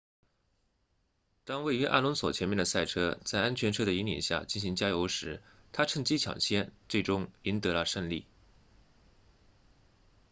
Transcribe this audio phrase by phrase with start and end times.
[1.45, 5.43] 当位于阿隆索前面的赛车在安全车的引领下进行加油时
[5.73, 8.25] 他趁机抢先最终赢得了胜利